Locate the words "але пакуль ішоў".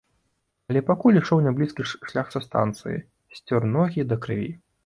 0.71-1.43